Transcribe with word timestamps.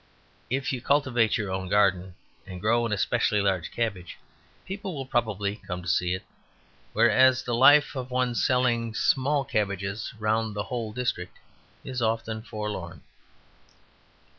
If 0.49 0.73
you 0.73 0.81
cultivate 0.81 1.37
your 1.37 1.51
own 1.51 1.69
garden 1.69 2.15
and 2.47 2.59
grow 2.59 2.87
a 2.87 2.97
specially 2.97 3.39
large 3.39 3.69
cabbage, 3.69 4.17
people 4.65 4.95
will 4.95 5.05
probably 5.05 5.57
come 5.57 5.83
to 5.83 5.87
see 5.87 6.15
it. 6.15 6.23
Whereas 6.93 7.43
the 7.43 7.53
life 7.53 7.95
of 7.95 8.09
one 8.09 8.33
selling 8.33 8.95
small 8.95 9.45
cabbages 9.45 10.11
round 10.17 10.55
the 10.55 10.63
whole 10.63 10.91
district 10.91 11.37
is 11.83 12.01
often 12.01 12.41
forlorn. 12.41 13.03